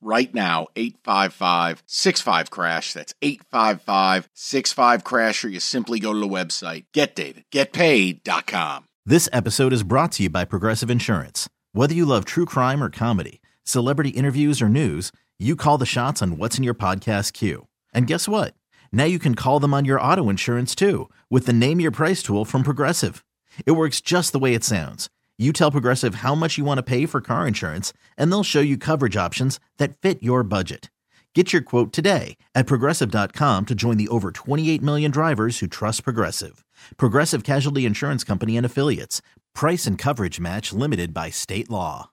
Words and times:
right 0.00 0.32
now 0.34 0.68
855 0.76 1.82
65 1.86 2.50
crash. 2.50 2.92
That's 2.92 3.14
855 3.22 4.28
65 4.34 5.04
crash 5.04 5.44
or 5.44 5.48
you 5.48 5.60
simply 5.60 6.00
go 6.00 6.12
to 6.12 6.18
the 6.18 6.28
website. 6.28 6.84
Getdavidgetpaid.com 6.94 8.84
this 9.06 9.30
episode 9.32 9.72
is 9.72 9.82
brought 9.82 10.12
to 10.12 10.22
you 10.24 10.30
by 10.30 10.44
progressive 10.44 10.90
insurance. 10.90 11.48
Whether 11.72 11.94
you 11.94 12.04
love 12.04 12.24
true 12.24 12.44
crime 12.44 12.82
or 12.82 12.90
comedy 12.90 13.40
celebrity 13.64 14.10
interviews 14.10 14.60
or 14.62 14.68
news 14.68 15.10
you 15.38 15.56
call 15.56 15.78
the 15.78 15.86
shots 15.86 16.20
on 16.20 16.36
what's 16.36 16.58
in 16.58 16.64
your 16.64 16.74
podcast 16.74 17.32
queue. 17.32 17.66
And 17.94 18.06
guess 18.06 18.28
what? 18.28 18.54
Now 18.92 19.04
you 19.04 19.18
can 19.18 19.34
call 19.34 19.58
them 19.58 19.72
on 19.72 19.86
your 19.86 20.00
auto 20.00 20.28
insurance 20.28 20.74
too 20.74 21.08
with 21.30 21.46
the 21.46 21.52
name 21.52 21.80
your 21.80 21.90
price 21.90 22.22
tool 22.22 22.44
from 22.44 22.62
progressive. 22.62 23.24
It 23.64 23.72
works 23.72 24.00
just 24.00 24.32
the 24.32 24.38
way 24.38 24.54
it 24.54 24.64
sounds 24.64 25.08
you 25.40 25.52
tell 25.52 25.70
Progressive 25.70 26.16
how 26.16 26.34
much 26.34 26.58
you 26.58 26.64
want 26.64 26.76
to 26.78 26.82
pay 26.82 27.06
for 27.06 27.22
car 27.22 27.48
insurance, 27.48 27.94
and 28.18 28.30
they'll 28.30 28.42
show 28.42 28.60
you 28.60 28.76
coverage 28.76 29.16
options 29.16 29.58
that 29.78 29.96
fit 29.96 30.22
your 30.22 30.42
budget. 30.42 30.90
Get 31.34 31.52
your 31.52 31.62
quote 31.62 31.92
today 31.92 32.36
at 32.54 32.66
progressive.com 32.66 33.64
to 33.66 33.74
join 33.74 33.96
the 33.96 34.08
over 34.08 34.32
28 34.32 34.82
million 34.82 35.10
drivers 35.10 35.60
who 35.60 35.66
trust 35.66 36.04
Progressive. 36.04 36.62
Progressive 36.96 37.44
Casualty 37.44 37.86
Insurance 37.86 38.24
Company 38.24 38.56
and 38.56 38.66
Affiliates. 38.66 39.22
Price 39.54 39.86
and 39.86 39.96
coverage 39.96 40.40
match 40.40 40.72
limited 40.72 41.14
by 41.14 41.30
state 41.30 41.70
law. 41.70 42.10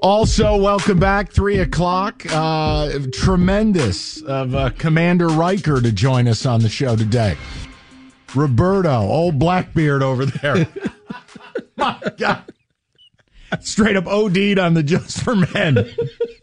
Also, 0.00 0.56
welcome 0.56 0.98
back. 0.98 1.30
Three 1.32 1.58
o'clock. 1.58 2.24
Uh, 2.30 2.98
tremendous 3.12 4.22
of 4.22 4.54
uh, 4.54 4.70
Commander 4.70 5.28
Riker 5.28 5.80
to 5.80 5.92
join 5.92 6.26
us 6.26 6.46
on 6.46 6.60
the 6.60 6.68
show 6.68 6.96
today. 6.96 7.36
Roberto, 8.34 9.00
old 9.00 9.38
Blackbeard 9.38 10.02
over 10.02 10.26
there. 10.26 10.66
My 11.76 12.00
God. 12.16 12.42
Straight 13.62 13.96
up 13.96 14.06
OD'd 14.06 14.58
on 14.58 14.74
the 14.74 14.82
Just 14.82 15.22
for 15.22 15.36
Men. 15.36 15.88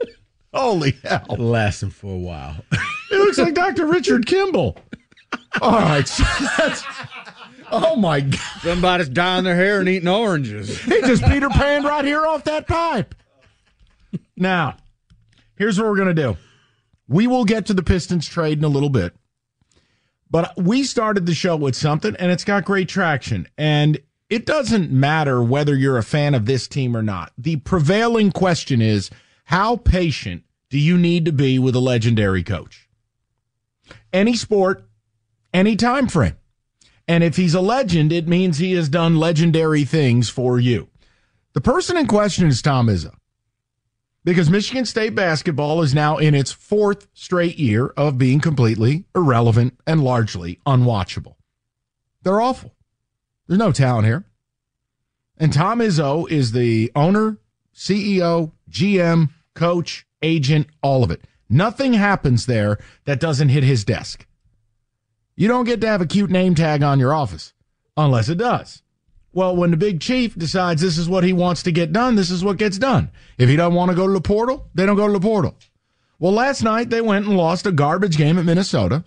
Holy 0.54 0.92
hell. 1.04 1.26
last 1.30 1.40
Lasting 1.40 1.90
for 1.90 2.14
a 2.14 2.18
while. 2.18 2.56
it 2.72 3.18
looks 3.18 3.40
like 3.40 3.54
Dr. 3.56 3.88
Richard 3.88 4.28
Kimball. 4.28 4.78
All 5.62 5.80
right. 5.80 6.08
So 6.08 6.24
oh, 7.72 7.96
my 7.96 8.22
God. 8.22 8.40
Somebody's 8.62 9.10
dyeing 9.10 9.46
their 9.46 9.56
hair 9.56 9.80
and 9.80 9.90
eating 9.90 10.08
oranges. 10.08 10.80
He 10.84 11.02
just 11.02 11.24
Peter 11.24 11.50
Pan 11.50 11.84
right 11.84 12.06
here 12.06 12.26
off 12.26 12.44
that 12.44 12.68
pipe. 12.68 13.16
Now, 14.38 14.78
here's 15.56 15.80
what 15.80 15.88
we're 15.90 15.96
going 15.98 16.14
to 16.16 16.22
do. 16.22 16.38
We 17.08 17.26
will 17.26 17.46
get 17.46 17.66
to 17.68 17.74
the 17.74 17.84
Pistons 17.84 18.28
trade 18.28 18.60
in 18.60 18.64
a 18.64 18.70
little 18.70 18.90
bit. 18.90 19.16
But 20.30 20.56
we 20.58 20.84
started 20.84 21.26
the 21.26 21.36
show 21.36 21.56
with 21.56 21.76
something, 21.76 22.16
and 22.18 22.32
it's 22.32 22.44
got 22.44 22.66
great 22.66 22.90
traction. 22.90 23.48
And 23.58 24.00
it 24.34 24.48
doesn't 24.48 24.90
matter 24.90 25.44
whether 25.44 25.76
you're 25.76 26.00
a 26.00 26.04
fan 26.04 26.34
of 26.34 26.48
this 26.48 26.68
team 26.68 26.98
or 26.98 27.04
not. 27.04 27.32
The 27.38 27.58
prevailing 27.58 28.32
question 28.32 28.82
is 28.82 29.12
how 29.44 29.76
patient 29.76 30.44
do 30.72 30.80
you 30.80 30.98
need 30.98 31.26
to 31.26 31.32
be 31.32 31.60
with 31.60 31.76
a 31.76 31.80
legendary 31.80 32.42
coach? 32.42 32.90
Any 34.12 34.36
sport, 34.36 34.86
any 35.54 35.76
time 35.76 36.08
frame. 36.08 36.36
And 37.08 37.24
if 37.24 37.36
he's 37.36 37.54
a 37.54 37.62
legend, 37.62 38.12
it 38.12 38.28
means 38.28 38.58
he 38.58 38.74
has 38.74 38.90
done 38.90 39.18
legendary 39.18 39.86
things 39.86 40.30
for 40.30 40.60
you. 40.60 40.90
The 41.54 41.62
person 41.62 41.96
in 41.96 42.08
question 42.08 42.48
is 42.48 42.64
Tom 42.64 42.88
Izzo. 42.88 43.14
Because 44.24 44.50
Michigan 44.50 44.86
State 44.86 45.14
basketball 45.14 45.84
is 45.84 45.94
now 45.94 46.18
in 46.18 46.34
its 46.34 46.52
fourth 46.52 47.08
straight 47.14 47.60
year 47.60 47.94
of 47.96 48.18
being 48.18 48.40
completely 48.40 49.06
irrelevant 49.14 49.78
and 49.86 50.04
largely 50.04 50.60
unwatchable. 50.66 51.36
They're 52.24 52.42
awful. 52.42 52.74
There's 53.48 53.60
no 53.60 53.72
talent 53.72 54.06
here. 54.06 54.26
And 55.38 55.52
Tom 55.52 55.80
Izzo 55.80 56.30
is 56.30 56.52
the 56.52 56.92
owner, 56.96 57.38
CEO, 57.76 58.52
GM, 58.70 59.30
coach, 59.54 60.06
agent, 60.22 60.68
all 60.82 61.04
of 61.04 61.12
it. 61.12 61.22
Nothing 61.50 61.94
happens 61.94 62.46
there 62.46 62.80
that 63.06 63.20
doesn't 63.20 63.50
hit 63.50 63.64
his 63.64 63.84
desk. 63.84 64.26
You 65.36 65.48
don't 65.48 65.66
get 65.66 65.82
to 65.82 65.88
have 65.88 66.02
a 66.02 66.06
cute 66.06 66.30
name 66.30 66.56
tag 66.56 66.84
on 66.84 67.00
your 67.00 67.14
office 67.14 67.54
unless 67.98 68.30
it 68.30 68.38
does. 68.38 68.82
Well, 69.34 69.56
when 69.56 69.72
the 69.72 69.78
big 69.78 70.00
chief 70.00 70.36
decides 70.36 70.82
this 70.82 70.98
is 70.98 71.10
what 71.10 71.24
he 71.24 71.34
wants 71.34 71.64
to 71.64 71.72
get 71.72 71.92
done, 71.92 72.16
this 72.16 72.30
is 72.30 72.44
what 72.44 72.58
gets 72.58 72.78
done. 72.78 73.10
If 73.38 73.50
he 73.50 73.56
doesn't 73.56 73.74
want 73.74 73.90
to 73.90 73.96
go 73.96 74.06
to 74.06 74.14
the 74.14 74.22
portal, 74.22 74.70
they 74.76 74.86
don't 74.86 74.96
go 74.96 75.08
to 75.08 75.14
the 75.14 75.20
portal. 75.20 75.56
Well, 76.20 76.32
last 76.32 76.64
night 76.64 76.92
they 76.92 77.02
went 77.02 77.26
and 77.26 77.36
lost 77.36 77.66
a 77.66 77.72
garbage 77.72 78.16
game 78.16 78.38
at 78.38 78.46
Minnesota. 78.46 79.04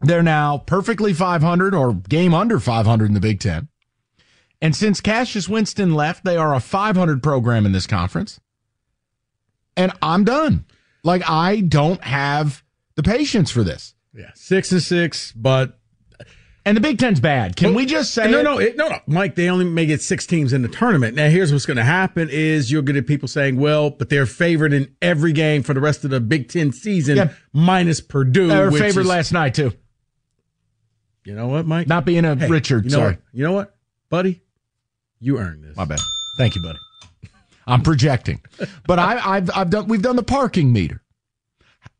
They're 0.00 0.22
now 0.22 0.58
perfectly 0.58 1.12
500 1.12 1.74
or 1.74 1.94
game 1.94 2.32
under 2.32 2.58
500 2.58 3.06
in 3.06 3.14
the 3.14 3.20
Big 3.20 3.40
Ten. 3.40 3.68
And 4.62 4.76
since 4.76 5.00
Cassius 5.00 5.48
Winston 5.48 5.94
left, 5.94 6.24
they 6.24 6.36
are 6.36 6.54
a 6.54 6.60
500 6.60 7.22
program 7.22 7.66
in 7.66 7.72
this 7.72 7.86
conference. 7.86 8.40
And 9.76 9.92
I'm 10.02 10.24
done. 10.24 10.66
Like, 11.02 11.22
I 11.28 11.60
don't 11.60 12.02
have 12.02 12.62
the 12.94 13.02
patience 13.02 13.50
for 13.50 13.62
this. 13.62 13.94
Yeah, 14.14 14.30
six 14.34 14.72
and 14.72 14.82
six, 14.82 15.32
but. 15.32 15.78
And 16.66 16.76
the 16.76 16.82
Big 16.82 16.98
Ten's 16.98 17.20
bad. 17.20 17.56
Can 17.56 17.72
we 17.72 17.86
just 17.86 18.12
say 18.12 18.30
no, 18.30 18.42
no, 18.42 18.58
it, 18.58 18.76
no, 18.76 18.88
no, 18.88 18.98
Mike? 19.06 19.34
They 19.34 19.48
only 19.48 19.64
may 19.64 19.86
get 19.86 20.02
six 20.02 20.26
teams 20.26 20.52
in 20.52 20.60
the 20.60 20.68
tournament. 20.68 21.16
Now, 21.16 21.30
here's 21.30 21.52
what's 21.52 21.64
going 21.64 21.78
to 21.78 21.84
happen: 21.84 22.28
is 22.30 22.70
you're 22.70 22.82
going 22.82 22.96
to 22.96 23.02
people 23.02 23.28
saying, 23.28 23.56
"Well, 23.56 23.88
but 23.88 24.10
they're 24.10 24.26
favored 24.26 24.74
in 24.74 24.94
every 25.00 25.32
game 25.32 25.62
for 25.62 25.72
the 25.72 25.80
rest 25.80 26.04
of 26.04 26.10
the 26.10 26.20
Big 26.20 26.50
Ten 26.50 26.70
season, 26.70 27.16
yeah. 27.16 27.32
minus 27.54 28.02
Purdue." 28.02 28.48
They 28.48 28.58
were 28.58 28.72
favored 28.72 29.00
is, 29.00 29.06
last 29.06 29.32
night 29.32 29.54
too. 29.54 29.72
You 31.24 31.34
know 31.34 31.48
what, 31.48 31.66
Mike? 31.66 31.86
Not 31.86 32.04
being 32.04 32.24
a 32.24 32.34
hey, 32.34 32.48
Richard. 32.48 32.84
You 32.84 32.90
know 32.90 32.96
sorry. 32.96 33.12
What? 33.12 33.22
You 33.32 33.44
know 33.44 33.52
what, 33.52 33.74
buddy? 34.08 34.40
You 35.20 35.38
earned 35.38 35.64
this. 35.64 35.76
My 35.76 35.84
bad. 35.84 36.00
Thank 36.36 36.54
you, 36.54 36.62
buddy. 36.62 36.78
I'm 37.66 37.82
projecting, 37.82 38.40
but 38.86 38.98
I, 38.98 39.36
have 39.36 39.50
I've 39.54 39.70
done. 39.70 39.86
We've 39.86 40.02
done 40.02 40.16
the 40.16 40.22
parking 40.22 40.72
meter. 40.72 41.02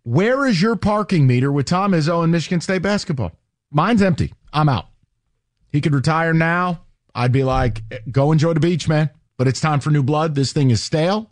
Where 0.03 0.47
is 0.47 0.61
your 0.61 0.77
parking 0.77 1.27
meter 1.27 1.53
with 1.53 1.67
Tom 1.67 1.93
Izzo 1.93 2.23
and 2.23 2.33
Michigan 2.33 2.61
State 2.61 2.83
basketball? 2.83 3.33
Mine's 3.71 4.03
empty. 4.03 4.33
I'm 4.53 4.69
out. 4.69 4.87
He 5.71 5.81
could 5.81 5.95
retire 5.95 6.33
now. 6.33 6.83
I'd 7.15 7.33
be 7.33 7.45
like, 7.45 7.83
go 8.11 8.33
enjoy 8.33 8.55
the 8.55 8.61
beach, 8.61 8.89
man. 8.89 9.11
But 9.37 9.49
it's 9.49 9.61
time 9.61 9.81
for 9.81 9.91
new 9.91 10.03
blood. 10.03 10.35
This 10.35 10.53
thing 10.53 10.71
is 10.71 10.83
stale. 10.83 11.31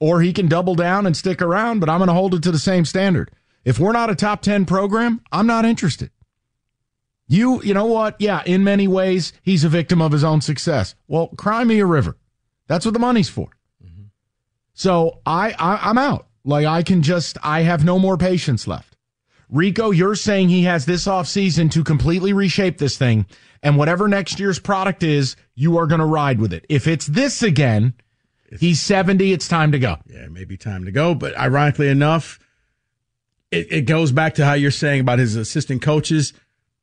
Or 0.00 0.20
he 0.20 0.32
can 0.32 0.48
double 0.48 0.74
down 0.74 1.06
and 1.06 1.16
stick 1.16 1.42
around, 1.42 1.80
but 1.80 1.88
I'm 1.88 1.98
going 1.98 2.08
to 2.08 2.14
hold 2.14 2.34
it 2.34 2.42
to 2.44 2.52
the 2.52 2.58
same 2.58 2.84
standard. 2.84 3.30
If 3.64 3.78
we're 3.78 3.92
not 3.92 4.10
a 4.10 4.14
top 4.14 4.42
10 4.42 4.64
program, 4.64 5.20
I'm 5.32 5.46
not 5.46 5.64
interested. 5.64 6.10
You, 7.28 7.62
you 7.62 7.74
know 7.74 7.84
what? 7.84 8.16
Yeah, 8.18 8.42
in 8.46 8.64
many 8.64 8.88
ways, 8.88 9.34
he's 9.42 9.62
a 9.62 9.68
victim 9.68 10.00
of 10.00 10.12
his 10.12 10.24
own 10.24 10.40
success. 10.40 10.94
Well, 11.06 11.28
cry 11.36 11.62
me 11.62 11.78
a 11.78 11.86
river. 11.86 12.16
That's 12.66 12.86
what 12.86 12.94
the 12.94 13.00
money's 13.00 13.28
for. 13.28 13.50
Mm-hmm. 13.84 14.04
So 14.72 15.20
I, 15.26 15.52
I, 15.58 15.90
I'm 15.90 15.98
out. 15.98 16.26
Like 16.44 16.66
I 16.66 16.82
can 16.82 17.02
just, 17.02 17.36
I 17.42 17.60
have 17.62 17.84
no 17.84 17.98
more 17.98 18.16
patience 18.16 18.66
left. 18.66 18.96
Rico, 19.50 19.90
you're 19.90 20.14
saying 20.14 20.48
he 20.48 20.62
has 20.62 20.86
this 20.86 21.06
offseason 21.06 21.70
to 21.72 21.84
completely 21.84 22.32
reshape 22.32 22.78
this 22.78 22.96
thing. 22.96 23.26
And 23.62 23.76
whatever 23.76 24.08
next 24.08 24.40
year's 24.40 24.58
product 24.58 25.02
is, 25.02 25.36
you 25.54 25.76
are 25.78 25.86
going 25.86 26.00
to 26.00 26.06
ride 26.06 26.40
with 26.40 26.52
it. 26.52 26.64
If 26.68 26.86
it's 26.86 27.06
this 27.06 27.42
again, 27.42 27.94
it's, 28.46 28.60
he's 28.60 28.80
70, 28.80 29.32
it's 29.32 29.48
time 29.48 29.72
to 29.72 29.78
go. 29.78 29.96
Yeah, 30.06 30.24
it 30.24 30.32
may 30.32 30.44
be 30.44 30.56
time 30.56 30.84
to 30.86 30.92
go. 30.92 31.14
But 31.14 31.36
ironically 31.36 31.88
enough, 31.88 32.38
it, 33.50 33.70
it 33.70 33.82
goes 33.82 34.12
back 34.12 34.34
to 34.34 34.44
how 34.44 34.54
you're 34.54 34.70
saying 34.70 35.00
about 35.00 35.18
his 35.18 35.36
assistant 35.36 35.82
coaches 35.82 36.32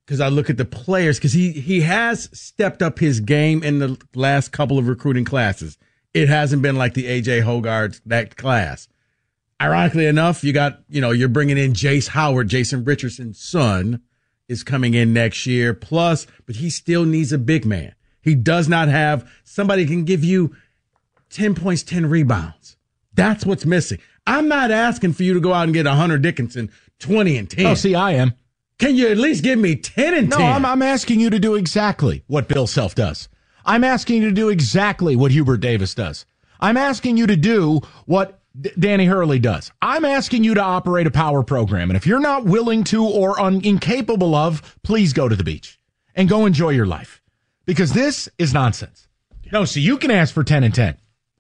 because 0.06 0.22
I 0.22 0.28
look 0.28 0.50
at 0.50 0.58
the 0.58 0.66
players 0.66 1.18
because 1.18 1.34
he 1.34 1.52
he 1.52 1.82
has 1.82 2.30
stepped 2.38 2.82
up 2.82 3.00
his 3.00 3.20
game 3.20 3.64
in 3.64 3.80
the 3.80 4.00
last 4.14 4.52
couple 4.52 4.78
of 4.78 4.88
recruiting 4.88 5.26
classes. 5.26 5.78
It 6.14 6.30
hasn't 6.30 6.62
been 6.62 6.76
like 6.76 6.94
the 6.94 7.06
AJ 7.06 7.44
Hoggard 7.44 8.00
that 8.06 8.38
class. 8.38 8.88
Ironically 9.62 10.06
enough, 10.06 10.44
you 10.44 10.54
got 10.54 10.80
you 10.90 11.02
know 11.02 11.12
you're 11.12 11.30
bringing 11.30 11.58
in 11.58 11.74
Jace 11.74 12.10
Howard, 12.10 12.50
Jason 12.50 12.84
Richardson's 12.84 13.40
son, 13.40 14.02
is 14.48 14.64
coming 14.64 14.94
in 14.94 15.14
next 15.14 15.46
year. 15.46 15.74
Plus, 15.74 16.28
but 16.46 16.58
he 16.58 16.70
still 16.70 17.06
needs 17.06 17.34
a 17.34 17.38
big 17.38 17.66
man. 17.66 17.96
He 18.22 18.36
does 18.36 18.68
not 18.68 18.88
have 18.88 19.30
somebody 19.44 19.86
can 19.86 20.04
give 20.04 20.24
you 20.24 20.56
ten 21.30 21.56
points, 21.56 21.84
ten 21.84 22.06
rebounds. 22.06 22.78
That's 23.14 23.46
what's 23.46 23.66
missing. 23.66 24.00
I'm 24.28 24.48
not 24.48 24.72
asking 24.72 25.14
for 25.14 25.24
you 25.24 25.34
to 25.34 25.40
go 25.40 25.54
out 25.54 25.64
and 25.64 25.74
get 25.74 25.88
a 25.88 25.94
Hunter 25.94 26.18
Dickinson, 26.18 26.70
twenty 27.00 27.38
and 27.38 27.50
ten. 27.50 27.68
Oh, 27.68 27.76
see, 27.76 27.96
I 27.96 28.12
am. 28.12 28.34
Can 28.78 28.96
you 28.96 29.08
at 29.08 29.18
least 29.18 29.44
give 29.44 29.58
me 29.58 29.76
10 29.76 30.14
and 30.14 30.30
10? 30.32 30.40
No, 30.40 30.46
I'm, 30.46 30.66
I'm 30.66 30.82
asking 30.82 31.20
you 31.20 31.30
to 31.30 31.40
do 31.40 31.56
exactly 31.56 32.24
what 32.28 32.48
Bill 32.48 32.68
Self 32.68 32.94
does. 32.96 33.30
I'm 33.66 33.84
asking 33.84 34.22
you 34.22 34.30
to 34.30 34.36
do 34.36 34.50
exactly 34.50 35.16
what 35.16 35.32
Hubert 35.32 35.58
Davis 35.58 35.96
does. 35.96 36.26
I'm 36.60 36.78
asking 36.78 37.18
you 37.18 37.26
to 37.28 37.36
do 37.36 37.82
what 38.06 38.40
D- 38.60 38.72
Danny 38.78 39.06
Hurley 39.06 39.40
does. 39.40 39.72
I'm 39.82 40.06
asking 40.06 40.44
you 40.44 40.54
to 40.56 40.62
operate 40.62 41.08
a 41.08 41.12
power 41.12 41.42
program. 41.44 41.90
And 41.90 41.98
if 41.98 42.06
you're 42.06 42.20
not 42.20 42.46
willing 42.46 42.84
to 42.86 43.06
or 43.06 43.40
un- 43.40 43.62
incapable 43.64 44.36
of, 44.36 44.78
please 44.84 45.14
go 45.14 45.28
to 45.28 45.36
the 45.36 45.44
beach 45.44 45.80
and 46.14 46.30
go 46.30 46.46
enjoy 46.46 46.70
your 46.72 46.86
life. 46.86 47.22
because 47.66 47.94
this 47.94 48.30
is 48.38 48.54
nonsense. 48.54 49.08
No, 49.52 49.66
so 49.66 49.80
you 49.80 49.98
can 49.98 50.12
ask 50.12 50.34
for 50.34 50.44
10 50.44 50.64
and 50.64 50.74
10. 50.76 50.98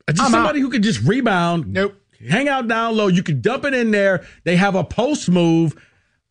Uh, 0.08 0.12
just 0.12 0.24
I'm 0.24 0.32
somebody 0.32 0.60
out. 0.60 0.64
who 0.64 0.70
could 0.70 0.84
just 0.84 1.02
rebound. 1.04 1.68
Nope. 1.72 1.96
Hang 2.30 2.48
out 2.48 2.68
down 2.68 2.96
low. 2.96 3.08
You 3.08 3.22
could 3.24 3.42
dump 3.42 3.66
it 3.66 3.74
in 3.74 3.92
there. 3.92 4.26
They 4.44 4.56
have 4.56 4.74
a 4.76 4.84
post 4.84 5.30
move. 5.30 5.76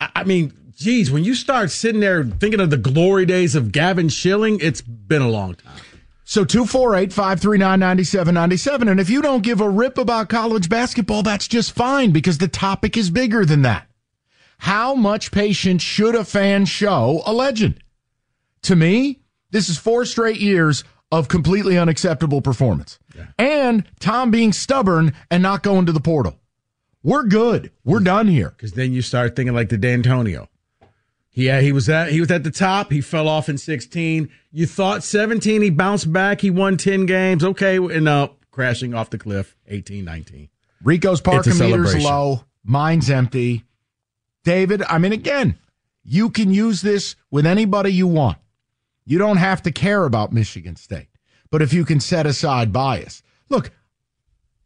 I, 0.00 0.10
I 0.16 0.24
mean, 0.24 0.52
geez, 0.76 1.10
when 1.10 1.24
you 1.24 1.34
start 1.34 1.70
sitting 1.70 2.00
there 2.00 2.24
thinking 2.24 2.60
of 2.60 2.70
the 2.70 2.76
glory 2.76 3.26
days 3.26 3.54
of 3.54 3.72
Gavin 3.72 4.08
Schilling, 4.08 4.58
it's 4.60 4.80
been 4.80 5.22
a 5.22 5.28
long 5.28 5.54
time. 5.54 5.76
So 6.24 6.44
248 6.44 7.12
539 7.12 7.78
9797. 7.78 8.88
And 8.88 8.98
if 8.98 9.10
you 9.10 9.20
don't 9.20 9.42
give 9.42 9.60
a 9.60 9.68
rip 9.68 9.98
about 9.98 10.28
college 10.28 10.68
basketball, 10.68 11.22
that's 11.22 11.46
just 11.46 11.72
fine 11.72 12.12
because 12.12 12.38
the 12.38 12.48
topic 12.48 12.96
is 12.96 13.10
bigger 13.10 13.44
than 13.44 13.62
that. 13.62 13.86
How 14.58 14.94
much 14.94 15.30
patience 15.32 15.82
should 15.82 16.14
a 16.14 16.24
fan 16.24 16.64
show 16.64 17.22
a 17.26 17.32
legend? 17.32 17.82
To 18.62 18.74
me, 18.74 19.20
this 19.50 19.68
is 19.68 19.76
four 19.76 20.06
straight 20.06 20.40
years 20.40 20.82
of 21.12 21.28
completely 21.28 21.76
unacceptable 21.76 22.40
performance. 22.40 22.98
And 23.38 23.84
Tom 24.00 24.30
being 24.30 24.52
stubborn 24.52 25.12
and 25.30 25.42
not 25.42 25.62
going 25.62 25.86
to 25.86 25.92
the 25.92 26.00
portal. 26.00 26.40
We're 27.02 27.24
good. 27.24 27.70
We're 27.84 28.00
done 28.00 28.28
here. 28.28 28.54
Because 28.56 28.72
then 28.72 28.92
you 28.92 29.02
start 29.02 29.36
thinking 29.36 29.54
like 29.54 29.68
the 29.68 29.76
Dantonio. 29.76 30.48
Yeah, 31.34 31.60
he 31.60 31.72
was 31.72 31.88
at 31.88 32.10
he 32.10 32.20
was 32.20 32.30
at 32.30 32.44
the 32.44 32.50
top. 32.50 32.92
He 32.92 33.00
fell 33.00 33.28
off 33.28 33.48
in 33.48 33.58
16. 33.58 34.30
You 34.52 34.66
thought 34.66 35.02
17, 35.02 35.62
he 35.62 35.70
bounced 35.70 36.12
back. 36.12 36.40
He 36.40 36.50
won 36.50 36.76
10 36.76 37.06
games. 37.06 37.44
Okay, 37.44 37.76
and 37.76 38.08
uh, 38.08 38.28
crashing 38.52 38.94
off 38.94 39.10
the 39.10 39.18
cliff. 39.18 39.56
18, 39.66 40.04
19. 40.04 40.48
Rico's 40.82 41.20
parking 41.20 41.58
meter's 41.58 41.96
low. 41.96 42.44
Mine's 42.62 43.10
empty. 43.10 43.64
David, 44.44 44.82
I 44.88 44.98
mean, 44.98 45.12
again, 45.12 45.58
you 46.04 46.30
can 46.30 46.52
use 46.52 46.82
this 46.82 47.16
with 47.30 47.46
anybody 47.46 47.92
you 47.92 48.06
want. 48.06 48.38
You 49.04 49.18
don't 49.18 49.38
have 49.38 49.62
to 49.62 49.72
care 49.72 50.04
about 50.04 50.32
Michigan 50.32 50.76
State. 50.76 51.08
But 51.50 51.62
if 51.62 51.72
you 51.72 51.84
can 51.84 52.00
set 52.00 52.26
aside 52.26 52.72
bias, 52.72 53.22
look, 53.48 53.70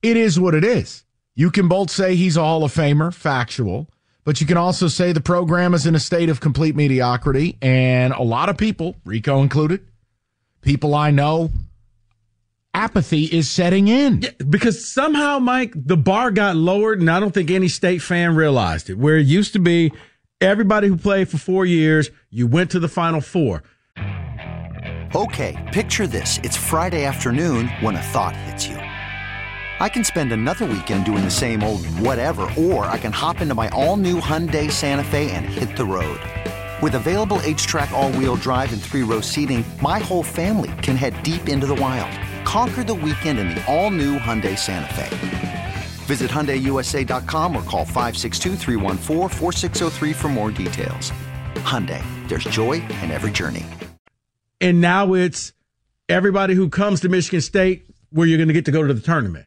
it 0.03 0.17
is 0.17 0.39
what 0.39 0.55
it 0.55 0.65
is. 0.65 1.05
You 1.35 1.51
can 1.51 1.69
both 1.69 1.91
say 1.91 2.15
he's 2.17 2.37
a 2.37 2.41
Hall 2.41 2.65
of 2.65 2.75
Famer, 2.75 3.15
factual, 3.15 3.89
but 4.29 4.43
you 4.43 4.47
can 4.47 4.59
also 4.59 4.89
say 4.89 5.13
the 5.13 5.23
program 5.23 5.73
is 5.73 5.87
in 5.87 5.95
a 5.95 5.99
state 5.99 6.29
of 6.29 6.39
complete 6.39 6.77
mediocrity. 6.77 7.57
And 7.63 8.13
a 8.13 8.23
lot 8.23 8.51
of 8.51 8.59
people, 8.59 8.95
Rico 9.07 9.41
included, 9.41 9.81
people 10.61 10.95
I 10.95 11.11
know, 11.13 11.51
apathy 12.75 13.25
is 13.25 13.51
setting 13.51 13.89
in. 13.89 14.21
Yeah, 14.21 14.33
because 14.47 14.87
somehow, 14.87 15.39
Mike, 15.39 15.73
the 15.75 15.97
bar 15.97 16.31
got 16.31 16.57
lowered, 16.57 17.01
and 17.01 17.11
I 17.11 17.21
don't 17.21 17.33
think 17.33 17.51
any 17.51 17.69
state 17.69 18.03
fan 18.03 18.37
realized 18.37 18.91
it. 18.91 18.99
Where 18.99 19.17
it 19.17 19.27
used 19.27 19.55
to 19.55 19.61
be, 19.61 19.93
everybody 20.43 20.89
who 20.89 20.99
played 20.99 21.31
for 21.31 21.39
four 21.39 21.65
years, 21.65 22.11
you 22.29 22.47
went 22.47 22.71
to 22.73 22.81
the 22.81 22.87
Final 22.87 23.23
Four. 23.23 23.63
Okay, 25.15 25.71
picture 25.73 26.07
this. 26.07 26.39
It's 26.43 26.55
Friday 26.55 27.07
afternoon 27.07 27.69
when 27.81 27.97
a 27.97 28.03
thought 28.03 28.37
hits 28.37 28.69
you. 28.69 28.88
I 29.81 29.89
can 29.89 30.03
spend 30.03 30.33
another 30.33 30.65
weekend 30.65 31.05
doing 31.05 31.23
the 31.25 31.31
same 31.31 31.63
old 31.63 31.87
whatever, 32.01 32.51
or 32.59 32.87
I 32.87 32.99
can 32.99 33.13
hop 33.13 33.41
into 33.41 33.55
my 33.55 33.69
all 33.69 33.97
new 33.97 34.21
Hyundai 34.21 34.73
Santa 34.73 35.05
Fe 35.05 35.31
and 35.31 35.47
hit 35.47 35.77
the 35.77 35.85
road. 35.85 36.19
With 36.83 36.97
available 36.97 37.39
HTRAC, 37.39 37.93
all 37.93 38.11
wheel 38.13 38.35
drive, 38.37 38.73
and 38.73 38.83
three 38.83 39.05
row 39.05 39.21
seating, 39.21 39.65
my 39.81 40.01
whole 40.01 40.25
family 40.25 40.73
can 40.83 40.97
head 40.97 41.23
deep 41.23 41.49
into 41.49 41.67
the 41.67 41.77
wild. 41.77 42.11
Conquer 42.45 42.83
the 42.83 42.95
weekend 42.95 43.39
in 43.39 43.51
the 43.51 43.65
all 43.67 43.91
new 43.91 44.19
Hyundai 44.19 44.59
Santa 44.59 44.93
Fe. 44.95 45.77
Visit 46.07 46.31
HyundaiUSA.com 46.31 47.57
or 47.57 47.63
call 47.63 47.85
562-314-4603 47.85 50.15
for 50.15 50.29
more 50.29 50.51
details. 50.51 51.13
Hyundai, 51.57 52.03
there's 52.29 52.45
joy 52.45 52.75
in 53.03 53.11
every 53.11 53.31
journey. 53.31 53.67
And 54.61 54.81
now 54.81 55.15
it's 55.15 55.53
everybody 56.09 56.55
who 56.55 56.69
comes 56.69 57.01
to 57.03 57.09
Michigan 57.09 57.43
State 57.43 57.85
where 58.11 58.27
you're 58.27 58.39
going 58.39 58.49
to 58.49 58.55
get 58.55 58.65
to 58.65 58.73
go 58.73 58.85
to 58.85 58.95
the 58.95 59.01
tournament. 59.01 59.47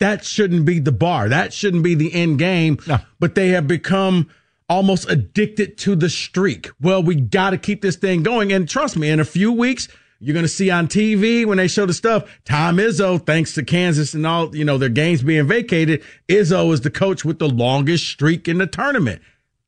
That 0.00 0.24
shouldn't 0.24 0.64
be 0.64 0.78
the 0.78 0.92
bar. 0.92 1.28
That 1.28 1.52
shouldn't 1.52 1.84
be 1.84 1.94
the 1.94 2.12
end 2.12 2.38
game. 2.38 2.78
No. 2.86 2.98
But 3.18 3.34
they 3.34 3.50
have 3.50 3.68
become 3.68 4.28
almost 4.68 5.10
addicted 5.10 5.76
to 5.78 5.94
the 5.94 6.08
streak. 6.08 6.70
Well, 6.80 7.02
we 7.02 7.16
got 7.16 7.50
to 7.50 7.58
keep 7.58 7.82
this 7.82 7.96
thing 7.96 8.22
going. 8.22 8.52
And 8.52 8.68
trust 8.68 8.96
me, 8.96 9.10
in 9.10 9.20
a 9.20 9.24
few 9.24 9.52
weeks, 9.52 9.88
you're 10.20 10.34
going 10.34 10.44
to 10.44 10.48
see 10.48 10.70
on 10.70 10.86
TV 10.86 11.44
when 11.44 11.58
they 11.58 11.66
show 11.66 11.86
the 11.86 11.92
stuff, 11.92 12.30
Tom 12.44 12.76
Izzo, 12.76 13.24
thanks 13.24 13.54
to 13.54 13.62
Kansas 13.62 14.14
and 14.14 14.26
all, 14.26 14.54
you 14.54 14.64
know, 14.64 14.78
their 14.78 14.88
games 14.88 15.22
being 15.22 15.46
vacated, 15.48 16.02
Izzo 16.28 16.72
is 16.72 16.82
the 16.82 16.90
coach 16.90 17.24
with 17.24 17.38
the 17.38 17.48
longest 17.48 18.06
streak 18.06 18.46
in 18.46 18.58
the 18.58 18.66
tournament. 18.66 19.22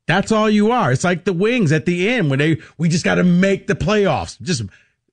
That's 0.06 0.30
all 0.30 0.48
you 0.48 0.70
are. 0.70 0.92
It's 0.92 1.04
like 1.04 1.24
the 1.24 1.32
wings 1.32 1.72
at 1.72 1.86
the 1.86 2.08
end 2.08 2.30
when 2.30 2.38
they, 2.38 2.58
we 2.78 2.88
just 2.88 3.04
got 3.04 3.16
to 3.16 3.24
make 3.24 3.66
the 3.66 3.74
playoffs. 3.74 4.40
Just, 4.40 4.62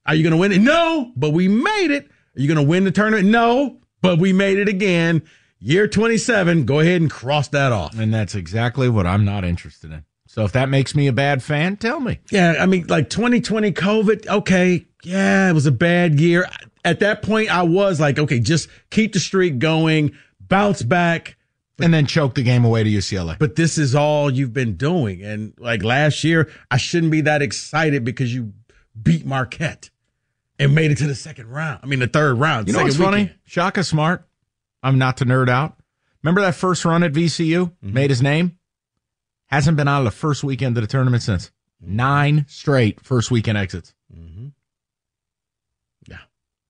are 0.05 0.15
you 0.15 0.23
going 0.23 0.31
to 0.31 0.37
win 0.37 0.51
it? 0.51 0.61
No, 0.61 1.11
but 1.15 1.31
we 1.31 1.47
made 1.47 1.91
it. 1.91 2.05
Are 2.05 2.41
you 2.41 2.47
going 2.47 2.63
to 2.63 2.69
win 2.69 2.83
the 2.83 2.91
tournament? 2.91 3.27
No, 3.27 3.78
but 4.01 4.19
we 4.19 4.33
made 4.33 4.57
it 4.57 4.69
again. 4.69 5.23
Year 5.59 5.87
27, 5.87 6.65
go 6.65 6.79
ahead 6.79 7.01
and 7.01 7.11
cross 7.11 7.49
that 7.49 7.71
off. 7.71 7.97
And 7.97 8.13
that's 8.13 8.33
exactly 8.33 8.87
what 8.87 9.05
I'm 9.05 9.25
not 9.25 9.43
interested 9.43 9.91
in. 9.91 10.05
So 10.27 10.45
if 10.45 10.51
that 10.53 10.69
makes 10.69 10.95
me 10.95 11.07
a 11.07 11.13
bad 11.13 11.43
fan, 11.43 11.75
tell 11.75 11.99
me. 11.99 12.19
Yeah, 12.31 12.55
I 12.59 12.65
mean, 12.65 12.85
like 12.87 13.09
2020 13.09 13.71
COVID, 13.73 14.27
okay, 14.27 14.85
yeah, 15.03 15.49
it 15.49 15.53
was 15.53 15.65
a 15.65 15.71
bad 15.71 16.19
year. 16.19 16.47
At 16.85 16.99
that 16.99 17.23
point, 17.23 17.49
I 17.49 17.63
was 17.63 17.99
like, 17.99 18.19
okay, 18.19 18.39
just 18.39 18.69
keep 18.89 19.13
the 19.13 19.19
streak 19.19 19.59
going, 19.59 20.15
bounce 20.39 20.81
back. 20.81 21.35
And 21.81 21.93
then 21.93 22.05
choke 22.05 22.35
the 22.35 22.43
game 22.43 22.65
away 22.65 22.83
to 22.83 22.89
UCLA. 22.89 23.39
But 23.39 23.55
this 23.55 23.77
is 23.77 23.95
all 23.95 24.29
you've 24.29 24.53
been 24.53 24.75
doing. 24.75 25.23
And 25.23 25.53
like 25.57 25.83
last 25.83 26.23
year, 26.23 26.49
I 26.69 26.77
shouldn't 26.77 27.11
be 27.11 27.21
that 27.21 27.41
excited 27.41 28.03
because 28.03 28.33
you 28.33 28.53
beat 29.01 29.25
Marquette 29.25 29.89
and 30.59 30.75
made 30.75 30.91
it 30.91 30.97
to 30.99 31.07
the 31.07 31.15
second 31.15 31.49
round. 31.49 31.79
I 31.81 31.85
mean, 31.87 31.99
the 31.99 32.07
third 32.07 32.35
round. 32.35 32.67
You 32.67 32.73
know 32.73 32.79
second 32.79 32.99
what's 32.99 33.15
funny? 33.15 33.31
Shaka 33.45 33.83
Smart. 33.83 34.27
I'm 34.83 34.97
not 34.97 35.17
to 35.17 35.25
nerd 35.25 35.49
out. 35.49 35.77
Remember 36.23 36.41
that 36.41 36.55
first 36.55 36.85
run 36.85 37.03
at 37.03 37.13
VCU? 37.13 37.65
Mm-hmm. 37.65 37.93
Made 37.93 38.09
his 38.09 38.21
name. 38.21 38.57
Hasn't 39.47 39.77
been 39.77 39.87
out 39.87 39.99
of 39.99 40.05
the 40.05 40.11
first 40.11 40.43
weekend 40.43 40.77
of 40.77 40.83
the 40.83 40.87
tournament 40.87 41.23
since. 41.23 41.51
Nine 41.81 42.45
straight 42.47 43.01
first 43.01 43.31
weekend 43.31 43.57
exits. 43.57 43.93
Mm-hmm. 44.13 44.47
Yeah. 46.07 46.17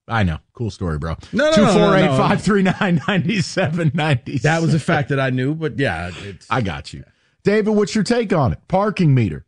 I 0.08 0.22
know. 0.22 0.38
Cool 0.54 0.70
story, 0.70 0.98
bro. 0.98 1.16
No, 1.32 1.50
no, 1.50 1.56
no, 1.56 1.62
no, 1.64 1.72
248 1.72 2.06
no. 2.06 2.16
539 2.16 2.94
9790. 3.08 4.38
That 4.38 4.62
was 4.62 4.72
a 4.72 4.78
fact 4.78 5.08
that 5.08 5.18
I 5.18 5.30
knew, 5.30 5.54
but 5.54 5.78
yeah, 5.78 6.10
it's. 6.22 6.46
I 6.48 6.60
got 6.60 6.92
you. 6.92 7.04
David, 7.42 7.70
what's 7.70 7.94
your 7.94 8.04
take 8.04 8.32
on 8.32 8.52
it? 8.52 8.60
Parking 8.68 9.14
meter. 9.14 9.46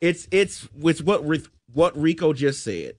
It's 0.00 0.28
it's 0.30 0.68
with 0.74 1.02
what 1.02 1.26
Ri- 1.26 1.42
what 1.72 2.00
Rico 2.00 2.32
just 2.32 2.62
said. 2.62 2.94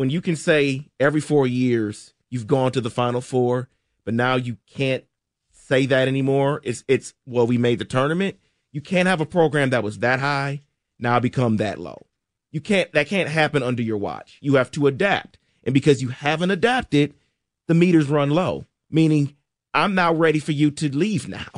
When 0.00 0.08
you 0.08 0.22
can 0.22 0.34
say 0.34 0.88
every 0.98 1.20
four 1.20 1.46
years 1.46 2.14
you've 2.30 2.46
gone 2.46 2.72
to 2.72 2.80
the 2.80 2.88
Final 2.88 3.20
Four, 3.20 3.68
but 4.06 4.14
now 4.14 4.36
you 4.36 4.56
can't 4.66 5.04
say 5.50 5.84
that 5.84 6.08
anymore. 6.08 6.62
It's 6.64 6.84
it's 6.88 7.12
well 7.26 7.46
we 7.46 7.58
made 7.58 7.80
the 7.80 7.84
tournament. 7.84 8.38
You 8.72 8.80
can't 8.80 9.08
have 9.08 9.20
a 9.20 9.26
program 9.26 9.68
that 9.68 9.82
was 9.82 9.98
that 9.98 10.18
high 10.18 10.62
now 10.98 11.20
become 11.20 11.58
that 11.58 11.78
low. 11.78 12.06
You 12.50 12.62
can't 12.62 12.90
that 12.94 13.08
can't 13.08 13.28
happen 13.28 13.62
under 13.62 13.82
your 13.82 13.98
watch. 13.98 14.38
You 14.40 14.54
have 14.54 14.70
to 14.70 14.86
adapt, 14.86 15.36
and 15.64 15.74
because 15.74 16.00
you 16.00 16.08
haven't 16.08 16.50
adapted, 16.50 17.12
the 17.68 17.74
meters 17.74 18.08
run 18.08 18.30
low. 18.30 18.64
Meaning, 18.88 19.36
I'm 19.74 19.94
now 19.94 20.14
ready 20.14 20.38
for 20.38 20.52
you 20.52 20.70
to 20.70 20.96
leave 20.96 21.28
now. 21.28 21.50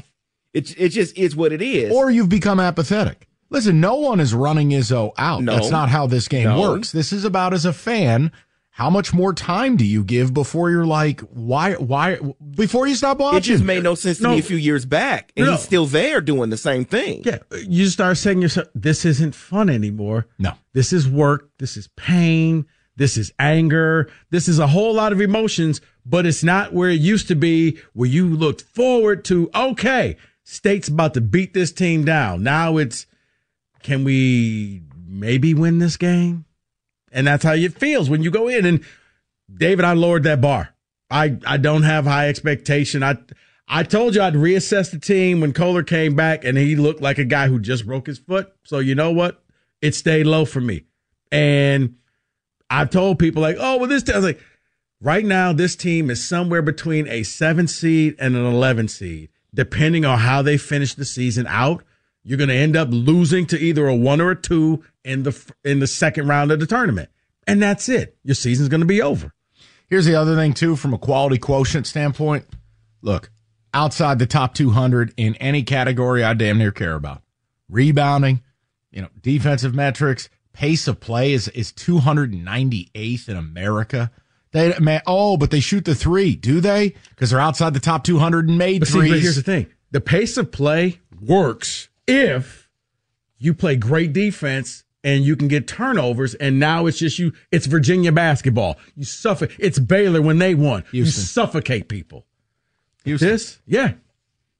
It 0.52 0.76
it 0.81 0.88
just 0.88 1.17
is 1.17 1.37
what 1.37 1.52
it 1.52 1.62
is. 1.62 1.95
Or 1.95 2.11
you've 2.11 2.28
become 2.28 2.59
apathetic. 2.59 3.28
Listen, 3.52 3.80
no 3.80 3.97
one 3.97 4.18
is 4.18 4.35
running 4.35 4.71
Izzo 4.71 5.12
out. 5.18 5.42
No. 5.42 5.54
That's 5.54 5.71
not 5.71 5.88
how 5.90 6.06
this 6.06 6.26
game 6.26 6.44
No. 6.44 6.61
works. 6.61 6.90
This 6.90 7.12
is 7.12 7.25
about 7.25 7.52
as 7.52 7.64
a 7.64 7.73
fan, 7.73 8.32
how 8.71 8.88
much 8.88 9.12
more 9.12 9.35
time 9.35 9.76
do 9.76 9.85
you 9.85 10.02
give 10.02 10.32
before 10.32 10.71
you're 10.71 10.87
like, 10.87 11.21
why, 11.21 11.75
why, 11.75 12.18
before 12.56 12.87
you 12.87 12.94
stop 12.94 13.18
watching? 13.18 13.37
It 13.38 13.42
just 13.42 13.62
made 13.64 13.82
no 13.82 13.94
sense 13.94 14.16
to 14.16 14.23
No. 14.25 14.30
me 14.30 14.38
a 14.38 14.42
few 14.42 14.56
years 14.56 14.87
back, 14.87 15.30
and 15.37 15.44
No. 15.44 15.52
he's 15.52 15.61
still 15.61 15.85
there 15.85 16.23
doing 16.23 16.49
the 16.49 16.56
same 16.56 16.87
thing. 16.87 17.23
Yeah, 17.26 17.38
you 17.68 17.87
start 17.88 18.16
saying 18.16 18.40
yourself, 18.40 18.68
this 18.75 19.04
isn't 19.04 19.35
fun 19.35 19.68
anymore. 19.68 20.26
No. 20.38 20.54
This 20.73 20.92
is 20.92 21.06
work. 21.06 21.50
This 21.59 21.76
is 21.76 21.88
pain. 21.97 22.64
This 22.97 23.18
is 23.18 23.32
anger. 23.38 24.09
This 24.30 24.49
is 24.49 24.59
a 24.59 24.66
whole 24.68 24.94
lot 24.94 25.12
of 25.12 25.21
emotions, 25.21 25.82
but 26.06 26.25
it's 26.25 26.42
not 26.42 26.73
where 26.73 26.88
it 26.88 27.00
used 27.00 27.28
to 27.28 27.35
be 27.35 27.76
where 27.92 28.09
you 28.09 28.28
looked 28.28 28.62
forward 28.62 29.25
to, 29.26 29.50
okay, 29.54 30.16
state's 30.44 30.88
about 30.88 31.12
to 31.14 31.21
beat 31.21 31.52
this 31.52 31.73
team 31.73 32.04
down. 32.04 32.42
Now 32.42 32.78
it's, 32.78 33.06
can 33.83 34.05
we 34.05 34.83
maybe 35.07 35.55
win 35.55 35.79
this 35.79 35.97
game? 35.97 36.45
And 37.11 37.27
that's 37.27 37.45
how 37.45 37.53
it 37.53 37.79
feels 37.79 38.09
when 38.09 38.23
you 38.23 38.31
go 38.31 38.49
in. 38.49 38.65
And 38.65 38.85
David, 39.53 39.85
I 39.85 39.93
lowered 39.93 40.23
that 40.23 40.41
bar. 40.41 40.75
I, 41.11 41.39
I 41.47 41.59
don't 41.59 41.83
have 41.83 42.05
high 42.05 42.29
expectation. 42.29 43.03
I 43.03 43.19
I 43.69 43.85
told 43.85 44.15
you 44.15 44.23
I'd 44.23 44.35
reassess 44.35 44.91
the 44.91 44.99
team 44.99 45.41
when 45.41 45.53
Kohler 45.53 45.83
came 45.83 46.15
back 46.15 46.45
and 46.45 46.59
he 46.59 46.77
looked 46.77 47.01
like 47.01 47.19
a 47.19 47.25
guy 47.25 47.49
who 47.49 47.59
just 47.59 47.87
broke 47.87 48.07
his 48.07 48.19
foot. 48.19 48.53
So 48.65 48.81
you 48.81 48.95
know 48.95 49.12
what? 49.12 49.43
It 49.81 49.95
stayed 49.95 50.27
low 50.27 50.45
for 50.45 50.61
me. 50.61 50.85
And 51.31 51.97
I've 52.69 52.91
told 52.91 53.19
people 53.19 53.41
like, 53.41 53.57
oh, 53.59 53.79
well, 53.79 53.89
this 53.89 54.03
team, 54.03 54.21
like, 54.21 54.41
right 55.01 55.25
now, 55.25 55.53
this 55.53 55.75
team 55.75 56.11
is 56.11 56.27
somewhere 56.27 56.61
between 56.61 57.09
a 57.09 57.23
seven 57.23 57.67
seed 57.67 58.15
and 58.19 58.37
an 58.37 58.45
11 58.45 58.89
seed. 58.89 59.31
Depending 59.55 60.05
on 60.05 60.19
how 60.19 60.43
they 60.43 60.57
finish 60.57 60.95
the 60.95 61.05
season 61.05 61.47
out, 61.47 61.85
you're 62.25 62.38
going 62.38 62.49
to 62.49 62.55
end 62.55 62.76
up 62.76 62.88
losing 62.91 63.47
to 63.47 63.59
either 63.59 63.87
a 63.88 63.95
one 63.95 64.21
or 64.21 64.31
a 64.33 64.37
two 64.37 64.85
in 65.05 65.23
the, 65.25 65.52
in 65.64 65.79
the 65.81 65.87
second 65.87 66.29
round 66.29 66.52
of 66.52 66.61
the 66.61 66.67
tournament. 66.67 67.11
and 67.47 67.61
that's 67.62 67.88
it. 67.88 68.17
Your 68.25 68.35
season's 68.35 68.69
going 68.69 68.81
to 68.81 68.87
be 68.87 69.02
over. 69.02 69.33
Here's 69.88 70.07
the 70.07 70.14
other 70.14 70.37
thing, 70.37 70.55
too, 70.55 70.76
from 70.76 70.95
a 70.95 70.99
quality 70.99 71.37
quotient 71.38 71.87
standpoint. 71.87 72.47
Look, 73.02 73.31
outside 73.75 74.19
the 74.19 74.26
top 74.26 74.55
200 74.55 75.12
in 75.17 75.35
any 75.37 75.62
category 75.64 76.23
I 76.25 76.35
damn 76.35 76.59
near 76.59 76.71
care 76.71 76.95
about 76.95 77.23
rebounding, 77.69 78.43
you 78.91 79.02
know, 79.02 79.09
defensive 79.21 79.75
metrics, 79.75 80.29
pace 80.52 80.87
of 80.87 81.00
play 81.00 81.33
is, 81.33 81.49
is 81.49 81.73
298th 81.73 83.29
in 83.29 83.37
America. 83.37 84.11
They, 84.52 84.79
man, 84.79 85.00
oh, 85.07 85.37
but 85.37 85.50
they 85.50 85.61
shoot 85.61 85.85
the 85.85 85.95
three, 85.95 86.37
do 86.37 86.61
they? 86.61 86.95
Because 87.11 87.31
they're 87.31 87.41
outside 87.41 87.75
the 87.75 87.81
top 87.81 88.05
200 88.05 88.49
and 88.49 88.59
made 88.59 88.81
But 88.81 88.88
see, 88.88 88.99
threes. 88.99 89.11
but 89.12 89.21
here's 89.21 89.37
the 89.37 89.43
thing: 89.43 89.67
the 89.91 90.00
pace 90.00 90.37
of 90.37 90.52
play 90.52 91.00
works 91.21 91.88
if 92.12 92.69
you 93.38 93.54
play 93.54 93.76
great 93.76 94.12
defense 94.12 94.85
and 95.04 95.25
you 95.25 95.35
can 95.37 95.49
get 95.49 95.66
turnovers. 95.66 96.35
And 96.35 96.61
now 96.61 96.87
it's 96.87 96.99
just 96.99 97.19
you. 97.19 97.33
It's 97.50 97.66
Virginia 97.66 98.12
basketball. 98.12 98.78
You 98.97 99.04
suffocate. 99.04 99.57
It's 99.59 99.78
Baylor 99.78 100.23
when 100.23 100.38
they 100.38 100.54
won. 100.54 100.85
You 100.92 101.02
Houston. 101.04 101.25
suffocate 101.25 101.88
people. 101.88 102.26
Houston. 103.04 103.28
This, 103.28 103.59
yeah. 103.66 103.95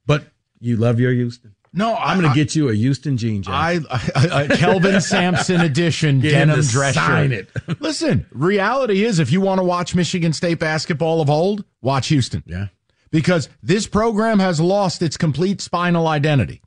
But 0.07 0.25
you 0.59 0.77
love 0.77 0.99
your 0.99 1.13
Houston. 1.13 1.55
no, 1.73 1.95
I'm 1.95 2.21
going 2.21 2.29
to 2.29 2.35
get 2.35 2.57
you 2.57 2.69
a 2.71 2.75
Houston 2.75 3.17
jean 3.17 3.43
jacket. 3.43 3.87
I, 3.89 4.11
I, 4.17 4.43
I 4.45 4.47
Kelvin 4.49 5.01
Sampson 5.13 5.61
edition 5.61 6.21
denim 6.21 6.61
dress 6.63 6.95
sign 6.97 7.31
shirt. 7.31 7.49
it. 7.69 7.81
Listen, 7.81 8.27
reality 8.33 9.05
is 9.05 9.21
if 9.21 9.31
you 9.31 9.41
want 9.41 9.59
to 9.61 9.65
watch 9.65 9.95
Michigan 9.95 10.33
State 10.33 10.59
basketball 10.59 11.21
of 11.21 11.31
old, 11.31 11.65
watch 11.81 12.09
Houston. 12.09 12.43
yeah. 12.47 12.67
Because 13.13 13.49
this 13.63 13.87
program 13.87 14.39
has 14.41 14.59
lost 14.61 15.03
its 15.03 15.17
complete 15.17 15.61
spinal 15.61 16.09
identity. 16.09 16.63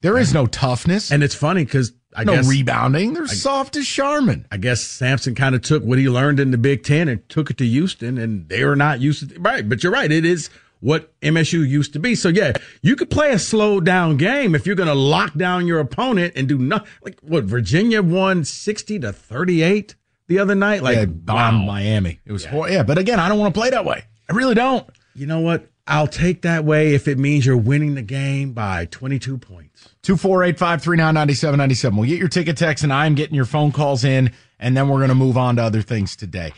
There 0.00 0.16
is 0.16 0.32
no 0.32 0.46
toughness 0.46 1.10
And 1.10 1.22
it's 1.22 1.34
funny 1.34 1.64
because 1.64 1.92
I 2.16 2.24
no 2.24 2.34
guess 2.36 2.48
rebounding. 2.48 3.14
They're 3.14 3.26
soft 3.26 3.76
as 3.76 3.86
Charmin. 3.86 4.46
I 4.50 4.56
guess 4.56 4.80
Sampson 4.82 5.34
kind 5.34 5.54
of 5.54 5.62
took 5.62 5.82
what 5.84 5.98
he 5.98 6.08
learned 6.08 6.40
in 6.40 6.50
the 6.50 6.58
Big 6.58 6.82
Ten 6.82 7.08
and 7.08 7.28
took 7.28 7.50
it 7.50 7.58
to 7.58 7.66
Houston, 7.66 8.16
and 8.18 8.48
they 8.48 8.62
are 8.62 8.76
not 8.76 9.00
used 9.00 9.28
to 9.28 9.40
right. 9.40 9.68
But 9.68 9.82
you're 9.82 9.92
right; 9.92 10.10
it 10.10 10.24
is 10.24 10.48
what 10.80 11.12
MSU 11.20 11.68
used 11.68 11.92
to 11.92 11.98
be. 11.98 12.14
So 12.14 12.28
yeah, 12.28 12.52
you 12.82 12.96
could 12.96 13.10
play 13.10 13.32
a 13.32 13.38
slow 13.38 13.78
down 13.80 14.16
game 14.16 14.54
if 14.54 14.66
you're 14.66 14.74
going 14.76 14.88
to 14.88 14.94
lock 14.94 15.34
down 15.34 15.66
your 15.66 15.80
opponent 15.80 16.32
and 16.34 16.48
do 16.48 16.56
nothing. 16.58 16.88
Like 17.02 17.20
what 17.20 17.44
Virginia 17.44 18.02
won 18.02 18.44
sixty 18.44 18.98
to 19.00 19.12
thirty 19.12 19.62
eight 19.62 19.94
the 20.28 20.38
other 20.38 20.54
night. 20.54 20.82
Like 20.82 20.96
They 20.96 21.04
bombed 21.06 21.66
Miami. 21.66 22.20
It 22.24 22.32
was 22.32 22.44
hor- 22.46 22.70
yeah, 22.70 22.82
but 22.84 22.98
again, 22.98 23.20
I 23.20 23.28
don't 23.28 23.38
want 23.38 23.54
to 23.54 23.60
play 23.60 23.70
that 23.70 23.84
way. 23.84 24.04
I 24.30 24.32
really 24.32 24.54
don't. 24.54 24.88
you 25.14 25.26
know 25.26 25.40
what? 25.40 25.66
I'll 25.88 26.06
take 26.06 26.42
that 26.42 26.66
way 26.66 26.94
if 26.94 27.08
it 27.08 27.18
means 27.18 27.46
you're 27.46 27.56
winning 27.56 27.94
the 27.94 28.02
game 28.02 28.52
by 28.52 28.84
twenty 28.84 29.18
two 29.18 29.38
points. 29.38 29.88
248 30.02 30.58
539 30.58 31.14
9797. 31.14 31.96
We'll 31.96 32.08
get 32.08 32.18
your 32.18 32.28
ticket 32.28 32.56
text, 32.58 32.84
and 32.84 32.92
I'm 32.92 33.14
getting 33.14 33.34
your 33.34 33.46
phone 33.46 33.72
calls 33.72 34.04
in, 34.04 34.32
and 34.58 34.76
then 34.76 34.88
we're 34.88 34.98
going 34.98 35.08
to 35.08 35.14
move 35.14 35.36
on 35.36 35.56
to 35.56 35.62
other 35.62 35.82
things 35.82 36.14
today. 36.14 36.52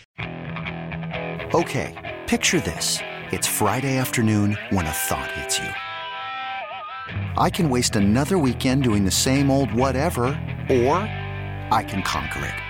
Okay, 1.54 2.18
picture 2.26 2.60
this. 2.60 2.98
It's 3.32 3.46
Friday 3.46 3.96
afternoon 3.98 4.58
when 4.70 4.86
a 4.86 4.90
thought 4.90 5.30
hits 5.32 5.58
you. 5.58 5.68
I 7.36 7.50
can 7.50 7.70
waste 7.70 7.94
another 7.96 8.36
weekend 8.36 8.82
doing 8.82 9.04
the 9.04 9.10
same 9.10 9.50
old 9.50 9.72
whatever, 9.72 10.24
or 10.68 10.96
I 11.72 11.84
can 11.86 12.02
conquer 12.02 12.44
it. 12.44 12.69